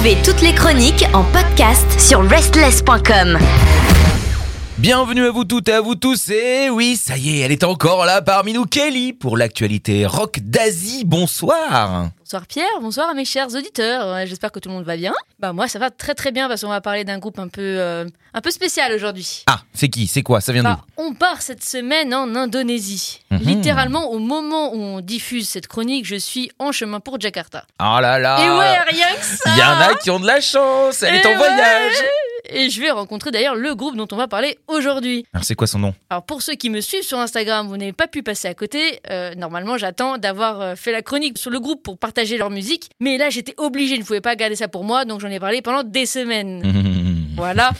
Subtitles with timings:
[0.00, 3.38] Retrouvez toutes les chroniques en podcast sur restless.com.
[4.80, 6.30] Bienvenue à vous toutes et à vous tous.
[6.30, 10.38] Et oui, ça y est, elle est encore là parmi nous, Kelly, pour l'actualité rock
[10.40, 11.04] d'Asie.
[11.04, 12.08] Bonsoir.
[12.18, 14.24] Bonsoir Pierre, bonsoir à mes chers auditeurs.
[14.24, 15.12] J'espère que tout le monde va bien.
[15.38, 17.60] Bah moi ça va très très bien parce qu'on va parler d'un groupe un peu
[17.60, 19.42] euh, un peu spécial aujourd'hui.
[19.48, 20.06] Ah, c'est qui?
[20.06, 20.40] C'est quoi?
[20.40, 23.20] Ça vient Bah, on part cette semaine en Indonésie.
[23.30, 23.38] Mhm.
[23.40, 27.64] Littéralement au moment où on diffuse cette chronique, je suis en chemin pour Jakarta.
[27.78, 28.38] d'où Oh là là.
[28.38, 29.50] Et ouais, rien que ça.
[29.50, 31.02] Il y en a qui ont de la chance.
[31.02, 31.36] Elle est en ouais.
[31.36, 31.94] voyage.
[32.52, 35.24] Et je vais rencontrer d'ailleurs le groupe dont on va parler aujourd'hui.
[35.32, 35.94] Alors, c'est quoi son nom?
[36.10, 39.00] Alors pour ceux qui me suivent sur Instagram, vous n'avez pas pu passer à côté.
[39.10, 42.90] Euh, normalement, j'attends d'avoir euh, fait la chronique sur le groupe pour partager leur musique.
[42.98, 45.38] Mais là, j'étais obligée, je ne pouvais pas garder ça pour moi, donc j'en ai
[45.40, 46.62] parlé pendant des semaines.
[47.36, 47.70] Voilà.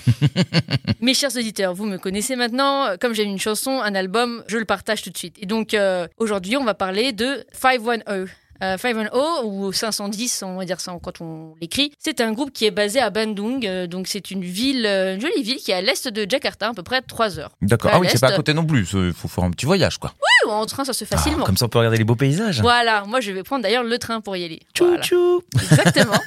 [1.00, 2.96] Mes chers auditeurs, vous me connaissez maintenant.
[3.00, 5.36] Comme j'aime une chanson, un album, je le partage tout de suite.
[5.40, 8.30] Et donc euh, aujourd'hui, on va parler de 510.
[8.62, 9.10] Euh, 510
[9.44, 11.92] ou 510, on va dire ça quand on l'écrit.
[11.98, 15.20] C'est un groupe qui est basé à Bandung, euh, donc c'est une ville, euh, une
[15.20, 17.52] jolie ville qui est à l'est de Jakarta, à peu près 3 heures.
[17.62, 17.90] D'accord.
[17.90, 18.90] À Ah oui, c'est pas à côté non plus.
[18.94, 20.12] Il faut faire un petit voyage, quoi.
[20.20, 21.44] Oui, en train, ça se fait Ah, facilement.
[21.44, 22.60] comme ça, on peut regarder les beaux paysages.
[22.60, 24.60] Voilà, moi je vais prendre d'ailleurs le train pour y aller.
[24.74, 25.02] Tchou, Voilà.
[25.02, 25.42] tchou.
[25.54, 26.18] Exactement.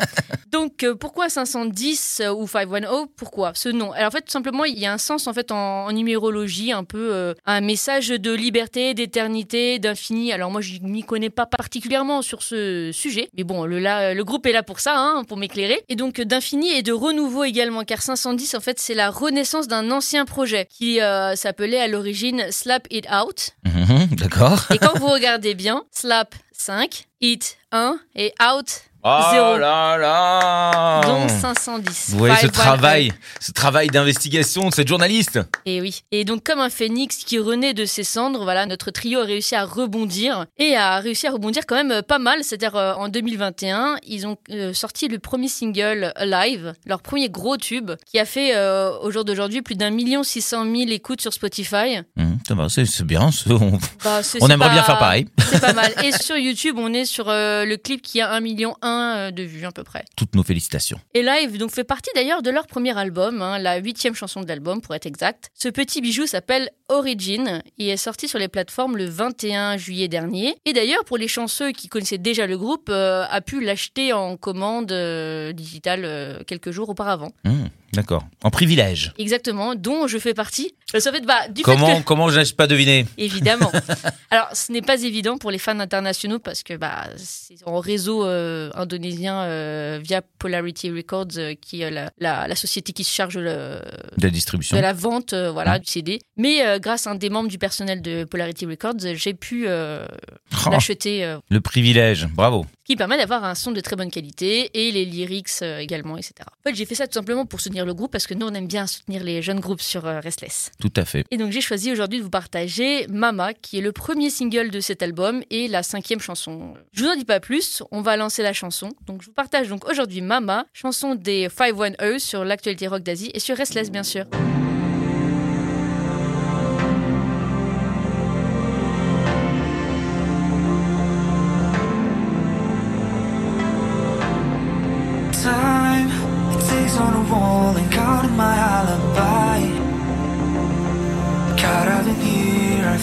[0.52, 3.92] Donc euh, pourquoi 510 euh, ou 510 Pourquoi ce nom?
[3.92, 6.72] Alors en fait tout simplement il y a un sens en fait en, en numérologie
[6.72, 10.32] un peu euh, un message de liberté, d'éternité, d'infini.
[10.32, 14.24] Alors moi je m'y connais pas particulièrement sur ce sujet, mais bon le là le
[14.24, 15.84] groupe est là pour ça, hein, pour m'éclairer.
[15.90, 19.90] Et donc d'infini et de renouveau également, car 510 en fait c'est la renaissance d'un
[19.90, 21.00] ancien projet qui
[21.36, 23.52] s'appelait à l'origine Slap It Out.
[23.84, 24.64] Mhm, D'accord.
[24.74, 29.58] Et quand vous regardez bien, Slap 5, It 1 et Out Oh Zéro.
[29.58, 31.02] là là.
[31.04, 32.12] donc 510.
[32.12, 32.52] Vous voyez ce 510.
[32.58, 35.40] travail, ce travail d'investigation de cette journaliste.
[35.66, 36.04] Et oui.
[36.12, 39.56] Et donc comme un phénix qui renaît de ses cendres, voilà, notre trio a réussi
[39.56, 42.44] à rebondir et a réussi à rebondir quand même euh, pas mal.
[42.44, 47.58] C'est-à-dire euh, en 2021, ils ont euh, sorti le premier single Alive, leur premier gros
[47.58, 51.22] tube, qui a fait euh, au jour d'aujourd'hui plus d'un million six cent mille écoutes
[51.22, 52.00] sur Spotify.
[52.48, 53.30] Ça va, c'est bien.
[53.50, 55.28] On, Bah, on aimerait pas- bien faire pareil.
[55.50, 55.92] C'est pas mal.
[56.04, 59.32] Et sur YouTube, on est sur euh, le clip qui a un million un euh,
[59.32, 60.06] de vues à peu près.
[60.16, 61.00] Toutes nos félicitations.
[61.14, 64.48] Et Live donc fait partie d'ailleurs de leur premier album, hein, la huitième chanson de
[64.48, 65.50] l'album pour être exact.
[65.54, 70.56] Ce petit bijou s'appelle Origin et est sorti sur les plateformes le 21 juillet dernier.
[70.66, 74.38] Et d'ailleurs pour les chanceux qui connaissaient déjà le groupe, euh, a pu l'acheter en
[74.38, 77.32] commande euh, digitale euh, quelques jours auparavant.
[77.46, 78.26] Mhm, D'accord.
[78.44, 79.14] En privilège.
[79.18, 80.74] Exactement, dont je fais partie.
[80.92, 82.04] Parce fait, bah, du fait Comment, que...
[82.04, 83.06] comment je n'ai pas deviné?
[83.18, 83.72] Évidemment.
[84.30, 88.26] Alors, ce n'est pas évident pour les fans internationaux parce que bah, c'est en réseau
[88.26, 93.12] euh, indonésien euh, via Polarity Records, euh, qui est la, la- la société qui se
[93.14, 93.80] charge le-
[94.18, 95.80] de la distribution de la vente voilà, Ouais.
[95.80, 96.20] du CD.
[96.38, 101.36] Mais grâce à un des membres du personnel de Polarity Records, j'ai pu Oh, l'acheter,
[101.50, 102.66] Le privilège, bravo.
[102.86, 106.34] qui permet d'avoir un son de très bonne qualité et les lyrics également, etc.
[106.48, 108.54] En fait, j'ai fait ça tout simplement pour soutenir le groupe parce que nous, on
[108.54, 110.72] aime bien soutenir les jeunes groupes sur euh, Restless.
[110.80, 111.26] Tout à fait.
[111.32, 114.80] Et donc j'ai choisi aujourd'hui de vous partager Mama, qui est le premier single de
[114.80, 116.74] cet album et la cinquième chanson.
[116.94, 118.90] Je vous en dis pas plus, on va lancer la chanson.
[119.06, 123.40] Donc je vous partage donc aujourd'hui Mama, chanson des 510 sur l'actualité rock d'Asie et
[123.40, 124.26] sur Restless bien sûr.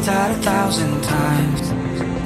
[0.00, 1.72] I've died a thousand times.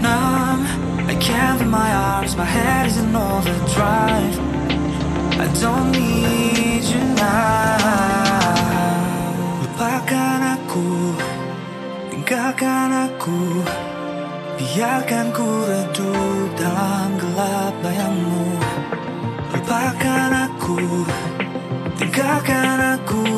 [0.01, 0.63] Numb,
[1.11, 4.39] I can't feel my arms, my head is in overdrive.
[5.43, 8.55] I don't need you now.
[9.59, 11.19] Lupakan aku,
[12.15, 13.43] tinggalkan aku.
[14.55, 18.55] Biarkan ku redup dalam gelap bayangmu.
[19.51, 20.79] Lupakan aku
[21.99, 23.34] Tinggalkan aku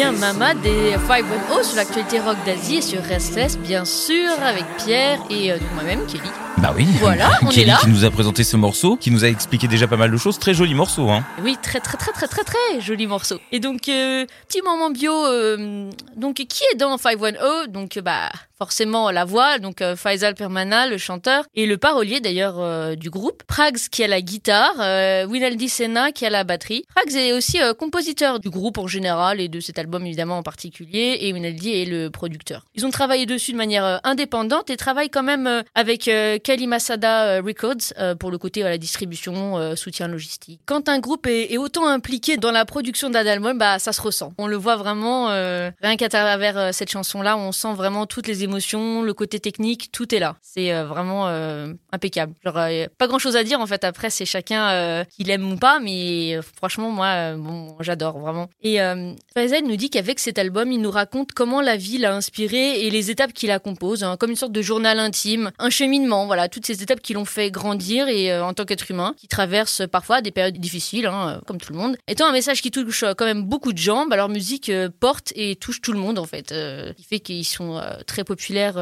[0.00, 5.18] bien Mama des 510 sur l'actualité rock d'Asie et sur Restless, bien sûr, avec Pierre
[5.28, 6.30] et euh, moi-même, Kelly.
[6.62, 6.86] Bah oui.
[6.98, 7.78] Voilà, on est Kelly là.
[7.80, 10.38] qui nous a présenté ce morceau, qui nous a expliqué déjà pas mal de choses.
[10.38, 11.24] Très joli morceau, hein.
[11.42, 13.40] Oui, très très très très très très joli morceau.
[13.50, 18.28] Et donc, euh, petit moment bio, euh, donc qui est dans 510 Donc, bah,
[18.60, 23.08] forcément la voix, donc euh, Faisal Permana, le chanteur, et le parolier d'ailleurs euh, du
[23.08, 23.42] groupe.
[23.44, 26.84] Prags qui a la guitare, euh, Winaldi Sena qui a la batterie.
[26.94, 31.16] Prags est aussi compositeur du groupe en général et de cet album évidemment en particulier,
[31.22, 32.66] et Winaldi est le producteur.
[32.74, 36.10] Ils ont travaillé dessus de manière indépendante et travaillent quand même avec
[36.50, 40.60] euh, Kali Masada euh, Records euh, pour le côté à la distribution, euh, soutien logistique.
[40.66, 44.32] Quand un groupe est, autant impliqué dans la production d'un album, bah ça se ressent.
[44.38, 49.02] On le voit vraiment rien qu'à travers cette chanson-là, on sent vraiment toutes les émotions,
[49.02, 50.36] le côté technique, tout est là.
[50.42, 52.32] C'est vraiment euh, impeccable.
[52.44, 52.58] Genre
[52.98, 53.84] pas grand-chose à dire en fait.
[53.84, 58.48] Après c'est chacun qui l'aime ou pas, mais franchement moi, bon, j'adore vraiment.
[58.62, 62.14] Et euh, Faisal nous dit qu'avec cet album, il nous raconte comment la vie l'a
[62.14, 65.70] inspiré et les étapes qui la composent, hein, comme une sorte de journal intime, un
[65.70, 69.14] cheminement, voilà, toutes ces étapes qui l'ont fait grandir et euh, en tant qu'être humain,
[69.16, 71.96] qui traverse parfois des périodes difficiles, hein, euh, comme tout le monde.
[72.08, 74.88] Étant un message qui touche euh, quand même beaucoup de gens, bah, leur musique euh,
[75.00, 76.54] porte et touche tout le monde en fait,
[76.96, 78.74] qui fait qu'ils sont très populaires,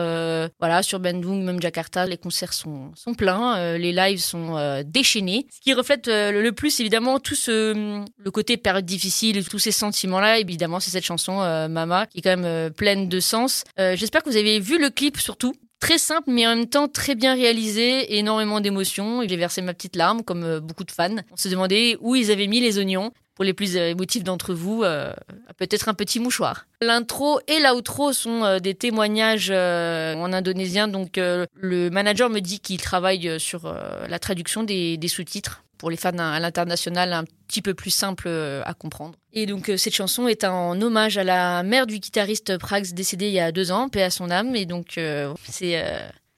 [0.58, 5.60] voilà, sur Bandung, même Jakarta, les concerts sont, sont pleins, les lives sont déchaînés, ce
[5.60, 10.80] qui reflète le- plus évidemment tout ce le côté période difficile tous ces sentiments-là, évidemment,
[10.80, 13.64] c'est cette chanson Mama qui est quand même pleine de sens.
[13.76, 15.54] J'espère que vous avez vu le clip surtout.
[15.80, 19.22] Très simple, mais en même temps très bien réalisé, énormément d'émotions.
[19.28, 21.14] J'ai versé ma petite larme, comme euh, beaucoup de fans.
[21.30, 23.12] On se demandait où ils avaient mis les oignons.
[23.38, 25.12] Pour les plus émotifs d'entre vous, euh,
[25.58, 26.66] peut-être un petit mouchoir.
[26.80, 30.88] L'intro et l'outro sont euh, des témoignages euh, en indonésien.
[30.88, 33.72] Donc, le manager me dit qu'il travaille sur
[34.08, 38.74] la traduction des, sous-titres pour les fans à l'international un petit peu plus simple à
[38.74, 39.14] comprendre.
[39.32, 43.34] Et donc cette chanson est en hommage à la mère du guitariste Prax décédé il
[43.34, 44.56] y a deux ans, paix à son âme.
[44.56, 44.98] Et donc
[45.44, 45.80] c'est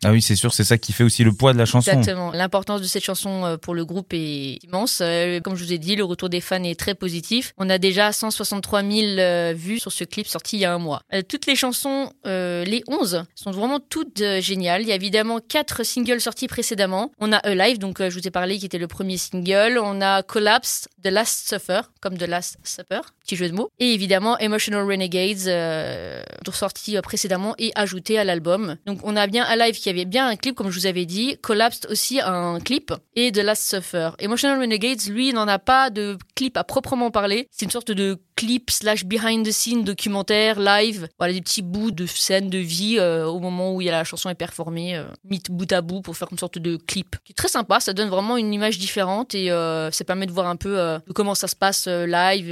[0.05, 1.91] Ah oui, c'est sûr, c'est ça qui fait aussi le poids de la chanson.
[1.91, 2.33] Exactement.
[2.33, 5.01] L'importance de cette chanson euh, pour le groupe est immense.
[5.03, 7.53] Euh, Comme je vous ai dit, le retour des fans est très positif.
[7.59, 10.79] On a déjà 163 000 euh, vues sur ce clip sorti il y a un
[10.79, 11.03] mois.
[11.29, 14.83] Toutes les chansons, les 11, sont vraiment toutes géniales.
[14.83, 17.13] Il y a évidemment quatre singles sortis précédemment.
[17.19, 19.79] On a Alive, donc euh, je vous ai parlé, qui était le premier single.
[19.83, 23.71] On a Collapse, The Last Supper, comme The Last Supper, petit jeu de mots.
[23.79, 28.77] Et évidemment Emotional Renegades, euh, sorti précédemment et ajouté à l'album.
[28.85, 31.37] Donc on a bien Alive qui avait bien un clip, comme je vous avais dit.
[31.43, 32.93] Collapsed aussi un clip.
[33.15, 34.11] Et The Last Suffer.
[34.19, 37.49] Emotional Renegades, lui, n'en a pas de clip à proprement parler.
[37.51, 41.09] C'est une sorte de clip slash behind the scene documentaire live.
[41.19, 43.93] Voilà des petits bouts de scènes de vie euh, au moment où il y a
[43.93, 45.05] la chanson est performée, euh,
[45.51, 47.17] bout à bout pour faire une sorte de clip.
[47.23, 50.33] Qui est très sympa, ça donne vraiment une image différente et euh, ça permet de
[50.33, 52.49] voir un peu euh, comment ça se passe live.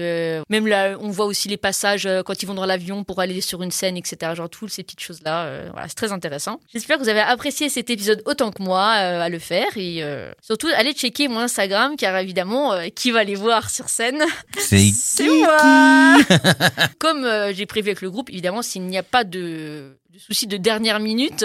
[0.51, 3.63] même là, on voit aussi les passages quand ils vont dans l'avion pour aller sur
[3.63, 4.35] une scène, etc.
[4.35, 5.71] Genre toutes ces petites choses là.
[5.73, 6.61] voilà, c'est très intéressant.
[6.71, 10.05] J'espère que vous avez apprécié cet épisode autant que moi à le faire et
[10.43, 14.23] surtout allez checker mon Instagram car évidemment qui va les voir sur scène?
[14.59, 15.78] C'est c'est moi
[16.99, 20.47] Comme euh, j'ai prévu avec le groupe, évidemment, s'il n'y a pas de, de souci
[20.47, 21.45] de dernière minute,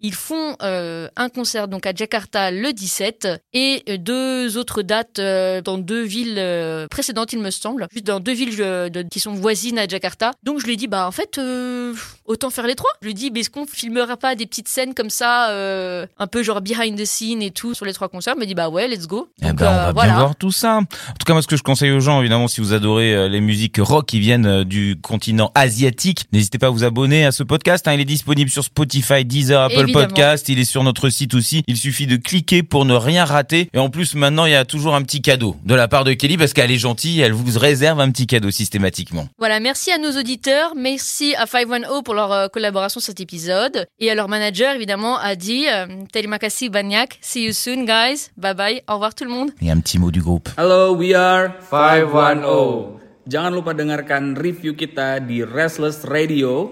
[0.00, 5.60] ils font euh, un concert donc à Jakarta le 17 et deux autres dates euh,
[5.62, 9.20] dans deux villes euh, précédentes, il me semble, juste dans deux villes euh, de- qui
[9.20, 10.32] sont voisines à Jakarta.
[10.42, 11.94] Donc je lui ai dit bah en fait euh,
[12.26, 12.90] autant faire les trois.
[13.02, 16.26] Je lui dis, mais est-ce qu'on filmera pas des petites scènes comme ça, euh, un
[16.26, 18.34] peu genre behind the scene et tout sur les trois concerts?
[18.36, 19.28] Il me dit, bah ouais, let's go.
[19.42, 20.10] Eh Donc, ben, on va voilà.
[20.12, 20.78] bien voir tout ça.
[20.78, 23.40] En tout cas, moi, ce que je conseille aux gens, évidemment, si vous adorez les
[23.40, 27.86] musiques rock qui viennent du continent asiatique, n'hésitez pas à vous abonner à ce podcast.
[27.88, 27.92] hein.
[27.94, 30.06] Il est disponible sur Spotify, Deezer, Apple Évidemment.
[30.06, 30.48] Podcast.
[30.48, 31.62] Il est sur notre site aussi.
[31.66, 33.70] Il suffit de cliquer pour ne rien rater.
[33.72, 36.12] Et en plus, maintenant, il y a toujours un petit cadeau de la part de
[36.12, 37.20] Kelly parce qu'elle est gentille.
[37.20, 39.28] Elle vous réserve un petit cadeau systématiquement.
[39.38, 43.86] Voilà, merci à nos auditeurs, merci à 510 pour leur euh, collaboration sur cet épisode
[43.98, 48.30] et à leur manager évidemment a dit euh, Terima kasih banyak, see you soon guys,
[48.36, 49.50] bye bye, au revoir tout le monde.
[49.60, 50.48] Et un petit mot du groupe.
[50.56, 52.96] Halo, we are 510.
[53.26, 56.70] Jangan lupa dengarkan review kita di Restless Radio.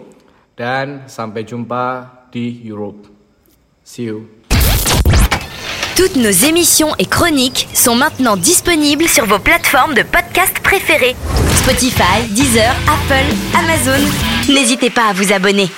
[0.55, 2.07] Dan sampai jumpa
[2.37, 3.07] Europe.
[3.85, 4.27] See you.
[5.97, 11.15] Toutes nos émissions et chroniques sont maintenant disponibles sur vos plateformes de podcast préférées.
[11.57, 14.05] Spotify, Deezer, Apple, Amazon.
[14.49, 15.69] N'hésitez pas à vous abonner.